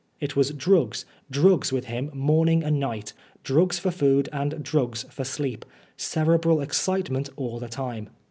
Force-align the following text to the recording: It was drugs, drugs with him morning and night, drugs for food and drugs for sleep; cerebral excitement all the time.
It 0.19 0.35
was 0.35 0.49
drugs, 0.49 1.05
drugs 1.29 1.71
with 1.71 1.85
him 1.85 2.09
morning 2.11 2.63
and 2.63 2.79
night, 2.79 3.13
drugs 3.43 3.77
for 3.77 3.91
food 3.91 4.29
and 4.33 4.63
drugs 4.63 5.05
for 5.11 5.23
sleep; 5.23 5.63
cerebral 5.95 6.59
excitement 6.59 7.29
all 7.35 7.59
the 7.59 7.69
time. 7.69 8.09